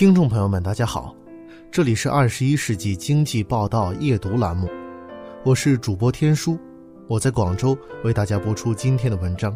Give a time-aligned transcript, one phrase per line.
[0.00, 1.14] 听众朋友们，大家好，
[1.70, 4.66] 这里是二十一世纪经济报道夜读栏目，
[5.44, 6.58] 我是主播天书，
[7.06, 9.54] 我在广州为大家播出今天的文章。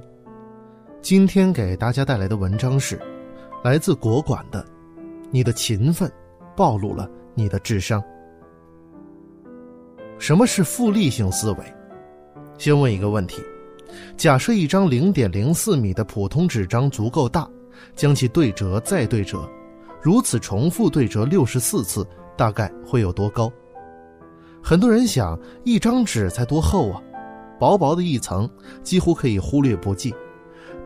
[1.00, 3.00] 今天给大家带来的文章是
[3.62, 4.62] 来自国管的
[5.30, 6.12] 《你的勤奋
[6.54, 7.98] 暴露了你的智商》。
[10.18, 11.60] 什么是复利性思维？
[12.58, 13.40] 先问一个问题：
[14.14, 17.48] 假设一张零点零四米的普通纸张足够大，
[17.96, 19.48] 将其对折再对折。
[20.04, 23.50] 如此重复对折六十四次，大概会有多高？
[24.62, 27.02] 很多人想，一张纸才多厚啊，
[27.58, 28.46] 薄薄的一层，
[28.82, 30.14] 几乎可以忽略不计。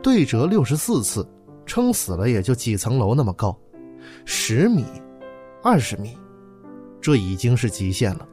[0.01, 1.29] 对折六十四次，
[1.67, 3.59] 撑死了也就几层楼那么高，
[4.25, 4.85] 十米、
[5.65, 6.17] 二十米，
[7.01, 8.29] 这已经是极限了。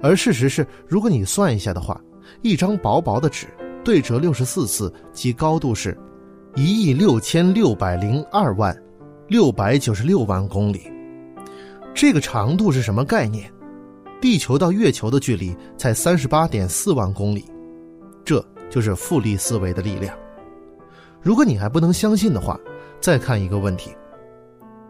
[0.00, 2.00] 而事实是，如果你算一下的话，
[2.42, 3.48] 一张薄薄的纸
[3.82, 5.98] 对折六十四次，其高度是
[6.54, 8.72] 一亿六千六百零二万。
[9.28, 10.88] 六百九十六万公里，
[11.92, 13.50] 这个长度是什么概念？
[14.20, 17.44] 地球到月球的距离才三十八点四万公里，
[18.24, 20.16] 这就是复利思维的力量。
[21.20, 22.56] 如果你还不能相信的话，
[23.00, 23.90] 再看一个问题：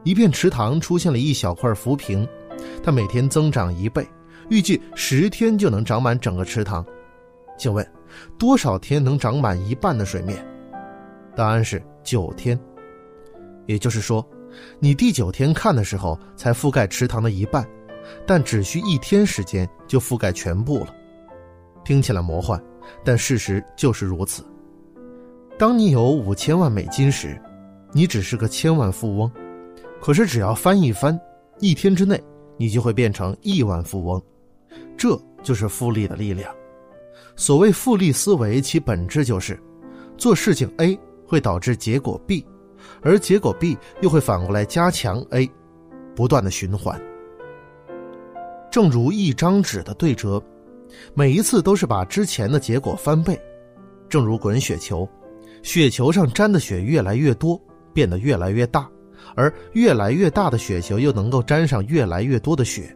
[0.04, 2.28] 一片池塘出现了一小块浮萍，
[2.82, 4.06] 它每天增长一倍，
[4.50, 6.84] 预计十天就能长满整个池塘。
[7.56, 7.86] 请问，
[8.38, 10.46] 多少天能长满一半的水面？
[11.34, 12.58] 答案是九天。
[13.66, 14.26] 也就是说，
[14.78, 17.66] 你第九天看的时候才覆盖池塘的一半，
[18.26, 20.94] 但只需一天时间就覆盖全部了。
[21.84, 22.62] 听起来魔幻，
[23.04, 24.44] 但事实就是如此。
[25.58, 27.40] 当你有五千万美金时，
[27.92, 29.30] 你只是个千万富翁；
[30.00, 31.18] 可是只要翻一翻，
[31.60, 32.22] 一天之内
[32.56, 34.22] 你就会变成亿万富翁。
[34.96, 36.54] 这就是复利的力量。
[37.36, 39.58] 所谓复利思维，其本质就是
[40.18, 42.44] 做事情 A 会导致结果 B。
[43.02, 45.50] 而结果 B 又会反过来加强 A，
[46.14, 47.00] 不断的循环。
[48.70, 50.42] 正如一张纸的对折，
[51.14, 53.40] 每一次都是把之前的结果翻倍。
[54.08, 55.08] 正如滚雪球，
[55.62, 57.60] 雪球上沾的雪越来越多，
[57.92, 58.88] 变得越来越大，
[59.34, 62.94] 而越来越大的雪球又能够沾上越来越多的雪，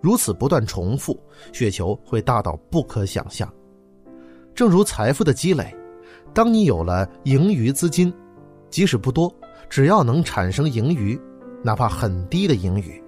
[0.00, 1.18] 如此不断重复，
[1.52, 3.50] 雪球会大到不可想象。
[4.54, 5.74] 正如财富的积累，
[6.34, 8.12] 当你有了盈余资金。
[8.72, 9.32] 即使不多，
[9.68, 11.20] 只要能产生盈余，
[11.62, 13.00] 哪怕很低的盈余，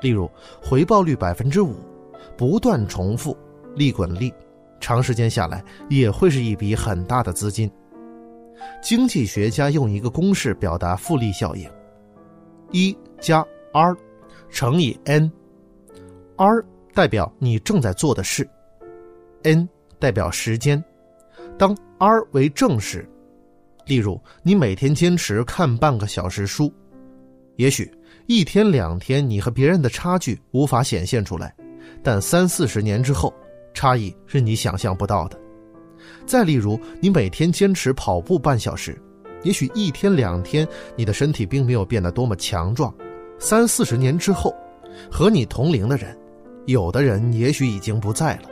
[0.00, 0.28] 例如
[0.60, 1.76] 回报率百分之五，
[2.36, 3.34] 不断重复，
[3.76, 4.34] 利滚利，
[4.80, 7.70] 长时间下来也会是一笔很大的资金。
[8.82, 11.70] 经济学家用一个公式表达复利效应：
[12.72, 13.96] 一加 R
[14.50, 18.48] 乘以 N，R 代表你正在做的事
[19.44, 19.68] ，N
[20.00, 20.82] 代表时间。
[21.56, 23.08] 当 R 为正时。
[23.84, 26.72] 例如，你每天坚持看半个小时书，
[27.56, 27.90] 也许
[28.26, 31.54] 一天两天你和别人的差距无法显现出来，
[32.02, 33.32] 但三四十年之后，
[33.74, 35.38] 差异是你想象不到的。
[36.24, 39.00] 再例如，你每天坚持跑步半小时，
[39.42, 40.66] 也许一天两天
[40.96, 42.94] 你的身体并没有变得多么强壮，
[43.38, 44.54] 三四十年之后，
[45.10, 46.16] 和你同龄的人，
[46.66, 48.48] 有的人也许已经不在了，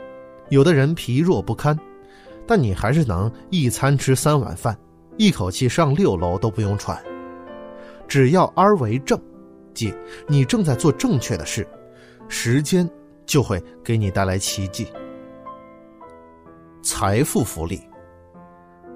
[0.49, 1.77] 有的人疲弱不堪，
[2.45, 4.77] 但你还是能一餐吃三碗饭。
[5.17, 7.01] 一口气上六楼都不用喘，
[8.07, 9.19] 只要 R 为正，
[9.73, 9.93] 即
[10.27, 11.67] 你正在做正确的事，
[12.27, 12.89] 时间
[13.25, 14.87] 就会给你带来奇迹。
[16.81, 17.81] 财富福利，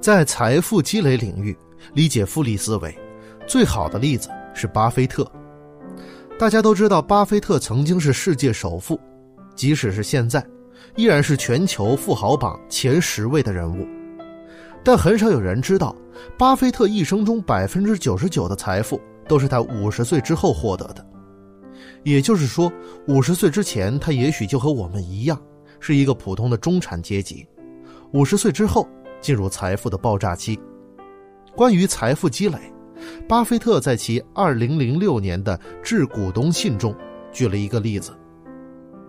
[0.02, 1.56] 在财富积累领域
[1.94, 2.98] 理解复利思维，
[3.46, 5.30] 最好的例子是巴菲特。
[6.40, 9.00] 大家都知道，巴菲特曾经是世界首富，
[9.56, 10.46] 即使是现在，
[10.96, 13.88] 依然是全球富豪榜前十位的人物。
[14.86, 15.96] 但很少有人知道，
[16.38, 21.04] 巴菲特一生中百分之九十九的财富都是他五十岁之后获得的。
[22.04, 22.72] 也就是说，
[23.08, 25.42] 五十岁之前，他也许就和我们一样，
[25.80, 27.44] 是一个普通的中产阶级；
[28.14, 28.88] 五十岁之后，
[29.20, 30.60] 进入财富的爆炸期。
[31.56, 32.60] 关于财富积累，
[33.28, 36.96] 巴菲特在其二零零六年的致股东信中
[37.32, 38.12] 举了一个例子：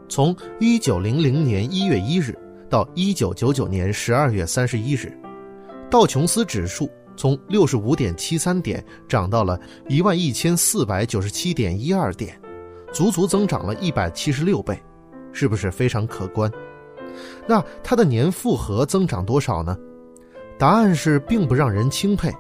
[0.09, 2.35] 从一九零零年一月一日
[2.71, 5.13] 到一九九九年十二月三十一日。
[5.89, 12.39] 道琼斯指数从六十五点七三点涨到了一万一千四百九十七点一二点，
[12.93, 14.79] 足足增长了一百七十六倍，
[15.33, 16.51] 是不是非常可观？
[17.47, 19.77] 那它的年复合增长多少呢？
[20.59, 22.33] 答案是并不让人钦佩，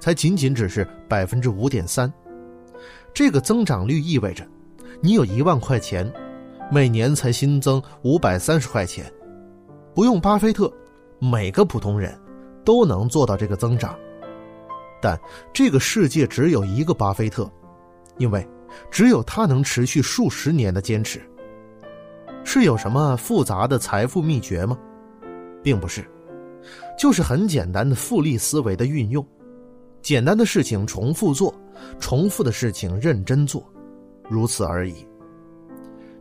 [0.00, 2.12] 才仅仅只是百分之五点三。
[3.12, 4.44] 这个增长率意味着，
[5.00, 6.10] 你有一万块钱，
[6.72, 9.12] 每年才新增五百三十块钱，
[9.94, 10.72] 不用巴菲特，
[11.20, 12.18] 每个普通人。
[12.66, 13.96] 都能做到这个增长，
[15.00, 15.18] 但
[15.54, 17.50] 这个世界只有一个巴菲特，
[18.18, 18.46] 因为
[18.90, 21.22] 只有他能持续数十年的坚持。
[22.44, 24.76] 是有什么复杂的财富秘诀吗？
[25.62, 26.04] 并不是，
[26.98, 29.26] 就是很简单的复利思维的运用。
[30.02, 31.52] 简单的事情重复做，
[31.98, 33.64] 重复的事情认真做，
[34.28, 35.06] 如此而已。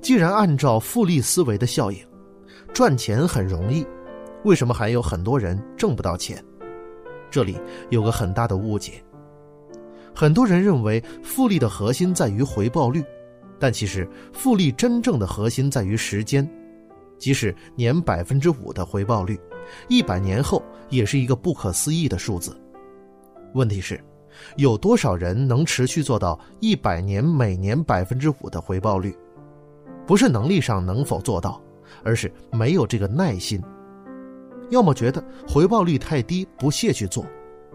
[0.02, 2.00] 既然按照复利思维的效应，
[2.74, 3.86] 赚钱很容易，
[4.46, 6.42] 为什么还有很多人挣不到钱？
[7.32, 7.60] 这里
[7.90, 9.04] 有个很大的误解。
[10.14, 13.04] 很多人认为复利的核心在于回报率，
[13.60, 16.48] 但其实复利真正的核心在于时间。
[17.18, 19.40] 即使年百分之五的回报率，
[19.88, 22.56] 一百年后也是一个不可思议的数字。
[23.56, 24.00] 问题是，
[24.58, 29.18] 有多少人能持续做到一百年每年百分之五的回报率？
[30.06, 31.60] 不是能力上能否做到，
[32.04, 33.60] 而是没有这个耐心。
[34.70, 37.26] 要么觉得回报率太低不屑去做，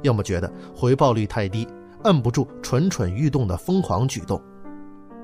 [0.02, 1.66] 要么觉得回报率太低
[2.04, 4.40] 摁不住蠢蠢欲动的疯狂举动。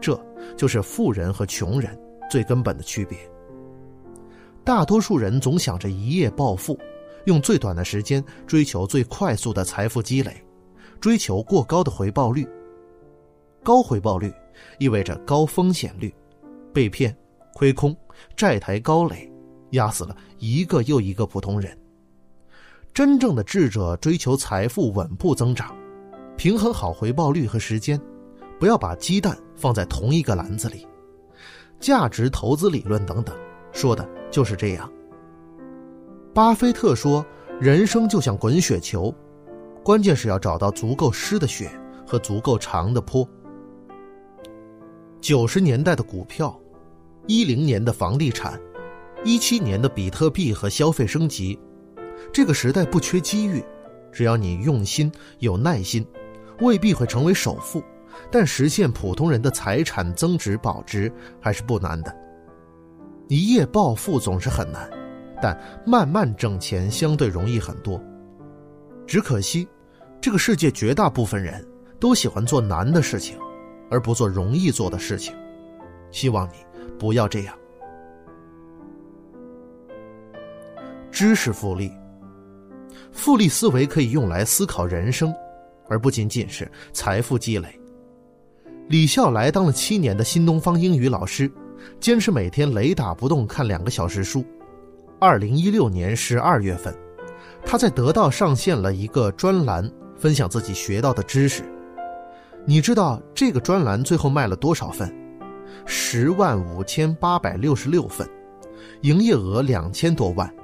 [0.01, 0.19] 这
[0.57, 1.99] 就是富人和穷人
[2.31, 3.19] 最根本的区别。
[4.63, 6.79] 大多数人总想着一夜暴富，
[7.25, 10.37] 用最短的时间追求最快速的财富积累，
[11.01, 12.47] 追求过高的回报率。
[13.63, 14.33] 高回报率
[14.79, 16.15] 意味着高风险率。
[16.73, 17.17] 被骗、
[17.55, 17.97] 亏空、
[18.37, 19.33] 债台高垒，
[19.77, 21.79] 压死了一个又一个普通人。
[22.93, 25.75] 真正的智者追求财富稳步增长，
[26.37, 28.01] 平衡好回报率和时间，
[28.59, 30.87] 不要把鸡蛋放在同一个篮子里。
[31.79, 33.37] 价值投资理论等等，
[33.73, 34.91] 说的就是这样。
[36.35, 37.25] 巴菲特说
[37.61, 39.15] ：“人生就像滚雪球，
[39.83, 41.71] 关键是要找到足够湿的雪
[42.07, 43.27] 和足够长的坡。”
[45.21, 46.59] 九十年代的股票。
[47.29, 48.57] 一零年的房地产，
[49.27, 51.59] 一七年的比特币和消费升级，
[52.33, 53.61] 这个时代不缺机遇，
[54.13, 56.07] 只要你用心有耐心，
[56.61, 57.83] 未必会成为首富，
[58.31, 62.17] 但实现普通人的财产增值保值还是不难的。
[63.27, 64.89] 一夜暴富总是很难，
[65.43, 68.01] 但慢慢挣钱相对容易很多。
[69.09, 69.67] 只可惜，
[70.21, 71.67] 这个世界绝大部分人
[71.99, 73.37] 都喜欢做难的事情，
[73.91, 75.35] 而不做容易做的事情。
[76.13, 76.65] 希望你。
[76.97, 77.55] 不要这样。
[81.17, 81.91] 知识复利，
[83.11, 85.35] 复利思维可以用来思考人生，
[85.89, 87.69] 而不仅仅是财富积累。
[88.89, 91.51] 李笑来当了七年的新东方英语老师，
[91.99, 94.45] 坚持每天雷打不动看两个小时书。
[95.19, 96.95] 二零一六年十二月份，
[97.65, 101.63] 他在得到上线了一个专栏，分享自己学到的知识。
[102.67, 105.11] 你知道这个专栏最后卖了多少份？
[105.87, 108.29] 十万五千八百六十六份，
[109.01, 110.55] 营业额两千多万，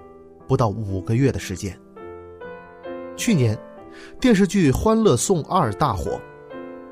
[0.46, 1.78] 不到五个月的时间。
[3.16, 3.58] 去年，
[4.20, 6.20] 电视剧《欢乐颂二》大火，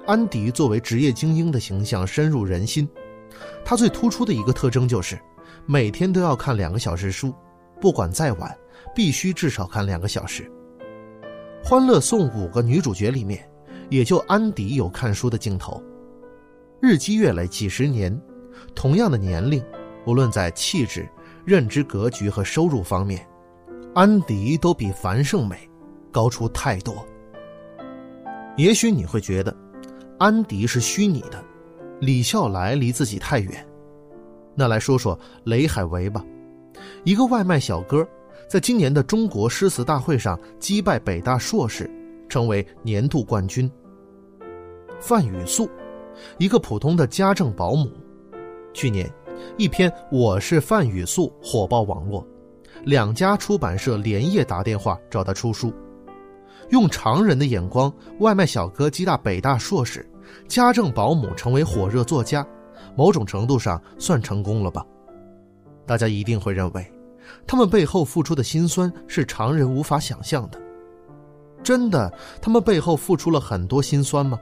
[0.07, 2.89] 安迪作为职业精英的形象深入人心。
[3.65, 5.19] 他最突出的一个特征就是，
[5.67, 7.35] 每天都要看两个小时书，
[7.81, 8.57] 不管再晚，
[8.95, 10.45] 必须至少看两个小时。
[11.69, 13.49] 《欢乐颂》五个女主角里面，
[13.89, 15.83] 也就安迪有看书的镜头。
[16.81, 18.19] 日积月累几十年，
[18.75, 19.63] 同样的年龄，
[20.07, 21.09] 无论在气质、
[21.45, 23.27] 认知格局和收入方面，
[23.93, 25.69] 安迪都比樊胜美
[26.13, 27.05] 高出太多。
[28.57, 29.55] 也许你会觉得，
[30.19, 31.43] 安迪是虚拟的，
[32.01, 33.67] 李笑来离自己太远。
[34.55, 36.25] 那来说说雷海为吧，
[37.05, 38.07] 一个外卖小哥，
[38.49, 41.91] 在今年的中国诗词大会上击败北大硕士，
[42.29, 43.71] 成为年度冠军。
[45.01, 45.69] 范雨素。
[46.39, 47.91] 一个普通的家政保姆，
[48.75, 49.11] 去年，
[49.57, 52.27] 一篇《我是范雨素》火爆网络，
[52.85, 55.73] 两家出版社连夜打电话找他出书。
[56.71, 60.09] 用常人的眼光，外卖小哥击大北大硕士，
[60.47, 62.47] 家政保姆成为火热作家，
[62.95, 64.87] 某种程度上算成功了吧？
[65.85, 66.93] 大家一定会认为，
[67.47, 70.61] 他们背后付出的辛酸是常人无法想象的。
[71.63, 74.39] 真的，他们背后付出了很多辛酸吗？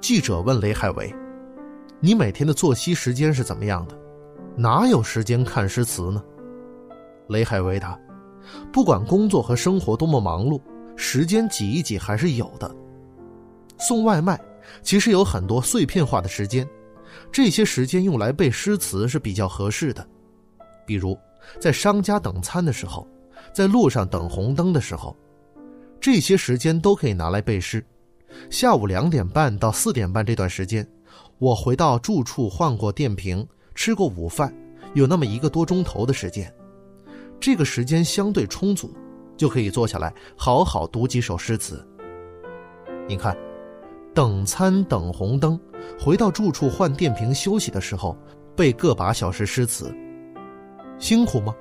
[0.00, 1.14] 记者问雷海为
[2.00, 3.96] ：“你每天的作息时间是怎么样的？
[4.56, 6.24] 哪有时间看诗词呢？”
[7.32, 7.98] 雷海为答
[8.72, 10.60] ：“不管工作和生活多么忙碌，
[10.94, 12.72] 时间挤一挤还是有的。
[13.78, 14.40] 送外卖
[14.82, 16.68] 其实有很多碎片化的时间，
[17.32, 20.06] 这些时间用来背诗词是比较合适的。
[20.86, 21.18] 比如
[21.58, 23.08] 在商家等餐的时候，
[23.52, 25.16] 在路上等红灯的时候，
[26.00, 27.84] 这些时间都可以拿来背诗。”
[28.48, 30.86] 下午两点半到四点半这段时间，
[31.38, 34.54] 我回到住处换过电瓶，吃过午饭，
[34.94, 36.50] 有那么一个多钟头的时间。
[37.42, 38.94] 这个时间相对充足，
[39.36, 41.84] 就可以坐下来好好读几首诗词。
[43.08, 43.36] 你看，
[44.14, 45.58] 等餐等红灯，
[45.98, 48.16] 回到住处换电瓶休息的时候，
[48.54, 49.92] 背个把小时诗词，
[51.00, 51.52] 辛苦吗？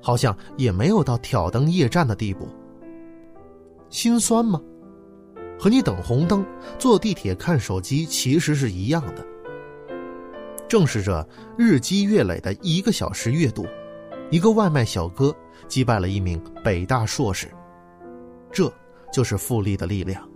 [0.00, 2.48] 好像也没有到挑灯夜战的地步。
[3.90, 4.62] 心酸吗？
[5.58, 6.46] 和你等红灯、
[6.78, 9.26] 坐地铁看手机其实是一样的。
[10.68, 11.26] 正是这
[11.58, 13.66] 日积月累的一个小时阅读，
[14.34, 15.32] 一个外卖小哥
[15.68, 17.48] 击败了一名北大硕士。
[18.50, 18.68] 这
[19.12, 20.28] 就是复利的力量。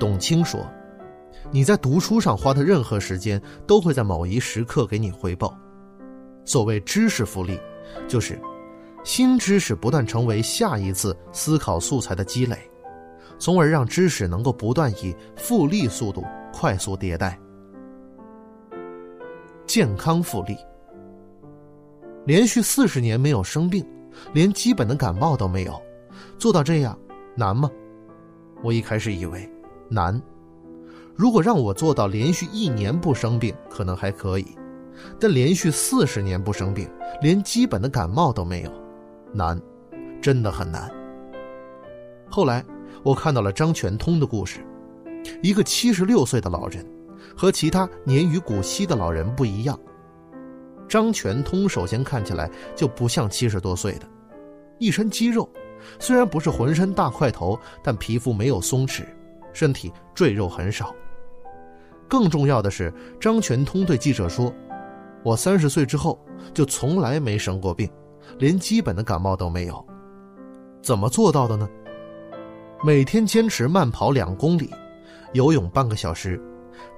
[0.00, 0.66] 董卿说
[1.52, 5.54] ：“你在读书上花的任何时间，都会在某一时刻给你回报。
[6.42, 7.60] 所谓知识复利，
[8.08, 8.40] 就是
[9.04, 12.56] 新知识不断成为下一次思考素材的积累，
[13.38, 17.38] 从而让知识能够不断以复利速度快速迭代。
[19.66, 20.56] 健康复利，
[22.24, 23.86] 连续四十年没有生病，
[24.32, 25.80] 连基本的感冒都没有，
[26.38, 26.98] 做到这样
[27.34, 27.70] 难吗？
[28.62, 29.48] 我一开始以为。”
[29.94, 30.18] 难，
[31.14, 34.56] 如果让我做到连续一年不生病，可能还可以；
[35.20, 36.88] 但连续四十年不生病，
[37.20, 38.72] 连基本的感冒都没有，
[39.34, 39.60] 难，
[40.22, 40.90] 真的很难。
[42.30, 42.64] 后来
[43.02, 44.64] 我看到了张全通的故事，
[45.42, 46.82] 一个七十六岁的老人，
[47.36, 49.78] 和其他年逾古稀的老人不一样。
[50.92, 54.06] 张全通首先看起来就不像七十多岁的，
[54.78, 55.48] 一身肌肉，
[55.98, 59.02] 虽然不是浑身大块头，但皮肤没有松弛。
[59.54, 60.94] 身体赘肉很少。
[62.06, 64.52] 更重要的是，张全通对记者说
[65.24, 66.22] ：“我三十岁之后
[66.52, 67.88] 就从来没生过病，
[68.38, 69.86] 连基本的感冒都没有。
[70.82, 71.66] 怎么做到的呢？
[72.84, 74.68] 每天坚持慢跑两公里，
[75.32, 76.38] 游泳半个小时，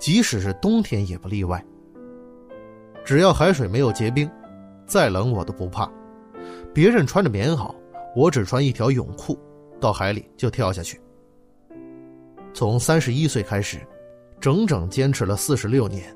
[0.00, 1.64] 即使是冬天也不例外。
[3.04, 4.28] 只要海水没有结冰，
[4.86, 5.90] 再冷我都不怕。
[6.72, 7.74] 别人穿着棉袄，
[8.16, 9.38] 我只穿一条泳裤，
[9.80, 11.00] 到海里就跳下去。”
[12.54, 13.78] 从三十一岁开始，
[14.40, 16.14] 整整坚持了四十六年。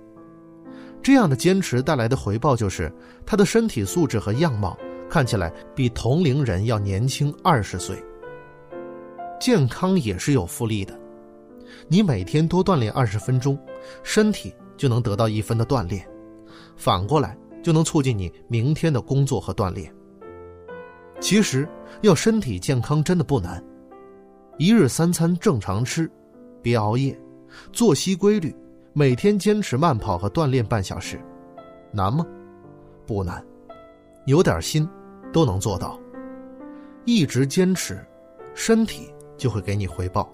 [1.02, 2.92] 这样的坚持带来的回报就是，
[3.26, 4.76] 他的身体素质和样貌
[5.10, 7.96] 看起来比同龄人要年轻二十岁。
[9.40, 10.98] 健康也是有复利的，
[11.86, 13.58] 你每天多锻炼二十分钟，
[14.02, 16.04] 身体就能得到一分的锻炼，
[16.78, 19.92] 反过来就能促进你明天的工作和锻炼。
[21.20, 21.68] 其实
[22.00, 23.62] 要身体健康真的不难，
[24.56, 26.10] 一日三餐正常吃。
[26.62, 27.18] 别熬夜，
[27.72, 28.54] 作息规律，
[28.92, 31.20] 每天坚持慢跑和锻炼半小时，
[31.92, 32.26] 难吗？
[33.06, 33.44] 不难，
[34.26, 34.88] 有点心
[35.32, 35.98] 都能做到。
[37.04, 38.04] 一直坚持，
[38.54, 40.32] 身体就会给你回报。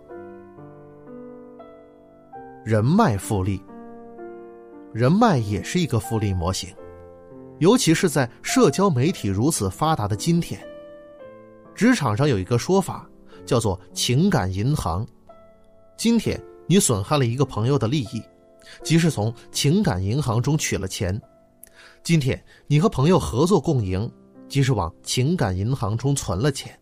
[2.64, 3.62] 人脉复利，
[4.94, 6.72] 人脉也是一个复利模型，
[7.58, 10.64] 尤其是在社交媒体如此发达的今天，
[11.74, 13.04] 职场上有一个说法
[13.44, 15.04] 叫做“情感银行”。
[15.98, 18.22] 今天你损害了一个朋友的利益，
[18.84, 21.12] 即是从情感银行中取了钱；
[22.04, 24.08] 今天你和朋友合作共赢，
[24.48, 26.72] 即是往情感银行中存了钱。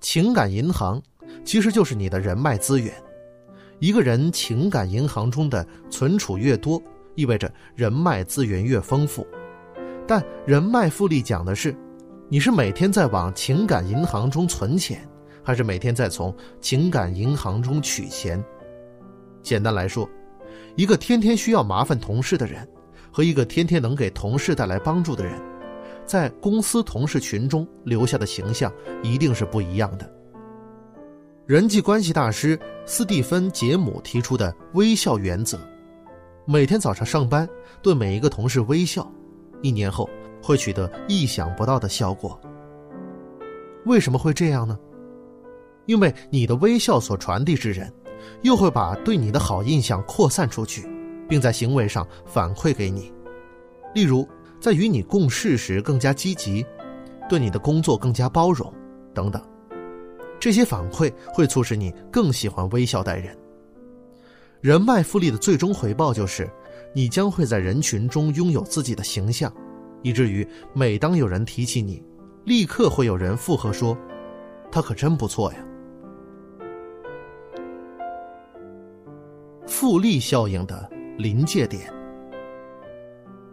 [0.00, 1.00] 情感银行
[1.44, 2.92] 其实就是你的人脉资源。
[3.78, 6.82] 一个人情感银行中的存储越多，
[7.14, 9.26] 意味着人脉资源越丰富。
[10.06, 11.74] 但人脉复利讲的是，
[12.28, 15.06] 你是每天在往情感银行中存钱。
[15.46, 18.42] 还是每天在从情感银行中取钱。
[19.42, 20.08] 简单来说，
[20.74, 22.66] 一个天天需要麻烦同事的人，
[23.12, 25.38] 和一个天天能给同事带来帮助的人，
[26.06, 30.10] 在公司同事群中留下的形象一定是不一样的。
[31.44, 35.60] 人际关系大师斯蒂芬·杰姆提出的微笑原则：
[36.46, 37.48] 每天早上上班
[37.80, 39.10] 对每一个同事微笑，
[39.62, 40.08] 一年后
[40.42, 42.38] 会取得意想不到的效果。
[43.86, 44.78] 为什么会这样呢？
[45.86, 47.90] 因为你的微笑所传递之人，
[48.42, 50.86] 又会把对你的好印象扩散出去，
[51.28, 53.10] 并在行为上反馈给你。
[53.94, 54.28] 例如，
[54.60, 56.64] 在与你共事时更加积极，
[57.26, 58.70] 对你的工作更加包容，
[59.14, 59.42] 等等。
[60.38, 63.34] 这些反馈会促使你更喜欢微笑待人。
[64.64, 66.50] 人脉复利的最终回报就是，
[66.94, 69.54] 你将会在人群中拥有自己的形象，
[70.00, 72.02] 以至于每当有人提起你，
[72.46, 73.94] 立刻会有人附和说
[74.72, 75.58] ：“他可真不错呀。”
[79.68, 81.92] 复利效应的临界点，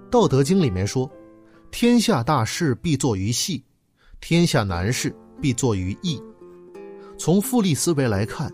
[0.09, 1.11] 《道德经》里面说
[1.71, 3.61] ：“天下大事必作于细，
[4.21, 6.23] 天下难事必作于易。”
[7.19, 8.49] 从复利思维来看，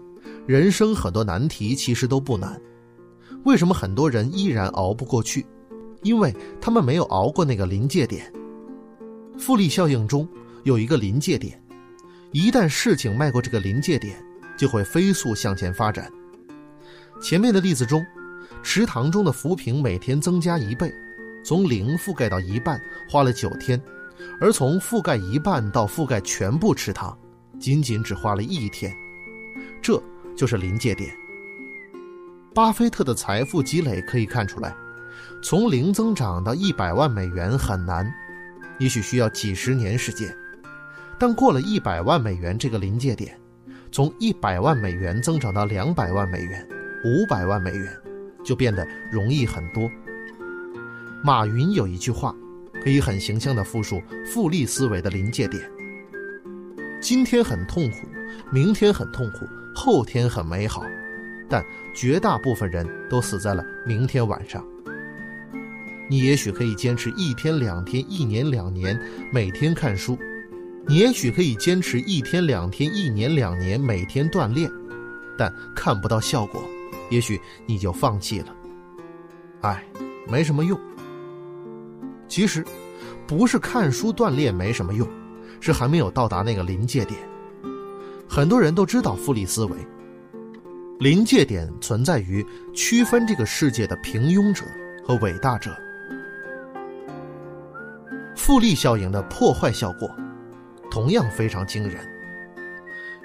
[0.48, 2.60] 人生很多难题其实都不难。
[3.44, 5.46] 为什么很多人依然熬不过去？
[6.04, 8.32] 因为他们没有熬过那个临界点。
[9.38, 10.25] 复利效应中
[10.63, 11.62] 有一个临界点，
[12.32, 14.16] 一旦事情迈过这个临界点，
[14.58, 16.10] 就会飞速向前发展。
[17.22, 18.06] 前面的例子中，
[18.63, 20.89] 池塘中的浮萍每天增加一倍，
[21.44, 23.82] 从零覆盖到一半花了九天，
[24.39, 27.18] 而从覆盖一半到覆盖全部池塘，
[27.60, 28.94] 仅仅只花了一天。
[29.82, 30.01] 这
[30.38, 31.13] 就是临界点。
[32.53, 34.74] 巴菲特的财富积累可以看出来，
[35.44, 38.10] 从零增长到一百万美元很难，
[38.79, 40.34] 也许需要几十年时间，
[41.20, 43.38] 但过了一百万美元这个临界点，
[43.91, 46.65] 从一百万美元增长到两百万美元。
[47.06, 47.88] 五百万美元
[48.44, 49.89] 就变得容易很多。
[51.24, 52.36] 马云有一句话，
[52.84, 55.62] 可以很形象地复述复利思维的临界点：
[57.00, 58.08] 今天很痛苦，
[58.51, 60.84] 明天很痛苦，后天很美好，
[61.48, 61.63] 但
[61.94, 64.66] 绝大部分人都死在了明天晚上。
[66.10, 69.00] 你也许可以坚持一天、两天、一年、两年，
[69.32, 70.18] 每天看书；
[70.88, 74.70] 你也许可以坚持一天、两天、一年、两年，每天锻炼，
[75.38, 76.63] 但看不到效果。
[77.10, 78.56] 也许你就放弃了，
[79.62, 79.84] 哎，
[80.27, 80.80] 没什么用。
[82.27, 82.66] 其实，
[83.27, 85.08] 不是看书锻炼没什么用，
[85.60, 87.20] 是还没有到达那个临界点。
[88.28, 89.78] 很多人都知道复利思维，
[91.00, 94.64] 临界点存在于区分这个世界的平庸者
[95.06, 95.72] 和伟大者。
[98.36, 100.10] 复利效应的破坏效果，
[100.92, 101.98] 同样非常惊人。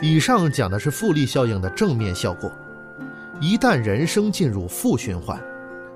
[0.00, 2.50] 以上讲的是复利效应的正面效果。
[3.40, 5.40] 一旦人生进入负循环，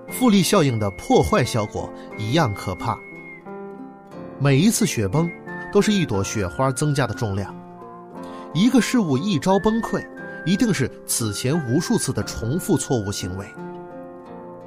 [0.09, 2.99] 复利效应的破坏效果一样可怕。
[4.39, 5.31] 每一次雪崩，
[5.77, 7.55] 都是一朵雪花增加的重量。
[8.55, 10.03] 一个事物一朝崩溃，
[10.47, 13.47] 一定是此前无数次的重复错误行为。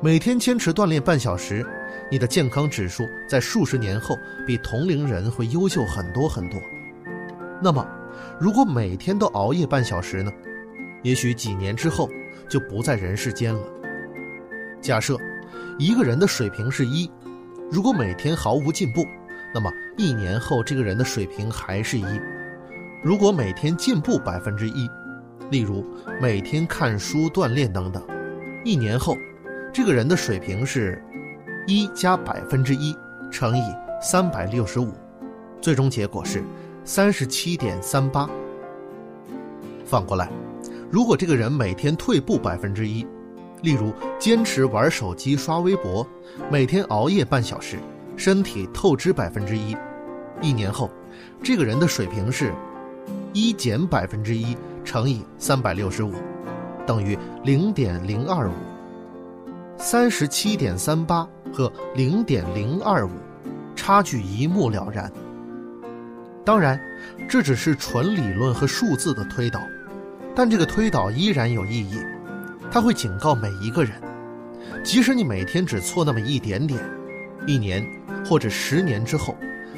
[0.03, 1.65] 每天坚持锻炼半小时，
[2.11, 6.61] 你的健康指数在数十年后比同龄人会优秀很多很多。
[7.59, 7.83] 那么，
[8.39, 10.31] 如果每天都熬夜半小时呢？
[11.01, 12.07] 也许几年之后。
[12.47, 13.61] 就不在人世间了。
[14.81, 15.15] 假设
[15.77, 17.09] 一个人的水平是一，
[17.71, 19.05] 如果每天毫无进步，
[19.53, 22.05] 那么一年后这个人的水平还是一。
[23.03, 24.89] 如果每天进步百分之一，
[25.49, 25.85] 例如
[26.21, 28.03] 每天看书、锻炼等等，
[28.63, 29.15] 一年后
[29.73, 31.01] 这个人的水平是
[31.67, 32.95] 一加百分之一
[33.31, 33.63] 乘以
[34.01, 34.91] 三百六十五，
[35.61, 36.43] 最终结果是
[36.83, 38.29] 三十七点三八。
[39.85, 40.29] 反过来。
[40.91, 43.05] 如果这个人每天退步百分之一，
[43.61, 46.03] 例如坚持玩手机、刷微博，
[46.51, 47.77] 每天熬夜半小时，
[48.19, 49.73] 身体透支百分之一，
[50.41, 50.91] 一年后，
[51.41, 52.53] 这个人的水平是，
[53.31, 56.11] 一减百分之一乘以三百六十五，
[56.85, 58.53] 等于零点零二五。
[59.77, 63.11] 三十七点三八和零点零二五，
[63.73, 65.09] 差距一目了然。
[66.43, 66.77] 当然，
[67.29, 69.61] 这只是纯理论和数字的推导。
[70.35, 71.97] 但这个推导依然有意义，
[72.69, 73.93] 它会警告每一个人：
[74.83, 76.81] 即使你每天只错那么一点点，
[77.47, 77.85] 一年
[78.25, 79.35] 或者十年之后，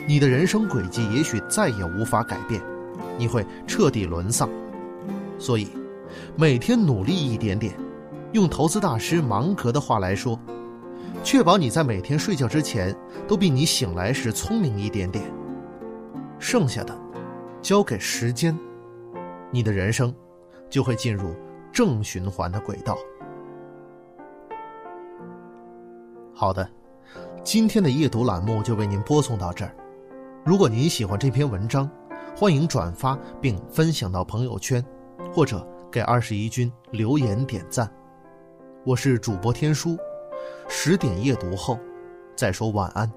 [0.08, 2.62] 你的人生轨迹也许再也无法改变，
[3.18, 4.50] 你会彻底沦丧。
[5.38, 5.68] 所以，
[6.36, 7.74] 每天努力一点点，
[8.32, 10.40] 用投资大师芒格的话来说，
[11.24, 12.96] 确保你在每天睡觉之前
[13.28, 15.24] 都比你醒来时聪明一点点。
[16.40, 16.98] 剩下的，
[17.62, 18.58] 交给时间，
[19.52, 20.14] 你的人生。
[20.72, 21.36] 就会进入
[21.70, 22.98] 正循环的轨道。
[26.34, 26.66] 好的，
[27.44, 29.76] 今天的夜读栏目就为您播送到这儿。
[30.46, 31.90] 如果您喜欢这篇文章，
[32.38, 34.84] 欢迎转发并分享到朋友圈，
[35.34, 37.92] 或者给二十一军留言点赞。
[38.86, 39.98] 我是主播天书，
[40.70, 41.80] 十点夜读后
[42.36, 43.12] 再说晚安。